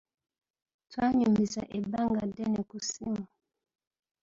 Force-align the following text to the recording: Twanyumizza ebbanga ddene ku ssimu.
Twanyumizza 0.91 1.61
ebbanga 1.77 2.21
ddene 2.29 2.61
ku 2.69 2.75
ssimu. 2.83 3.23